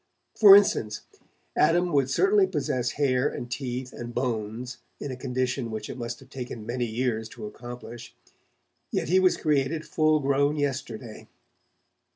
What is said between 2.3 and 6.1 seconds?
possess hair and teeth and bones in a condition which it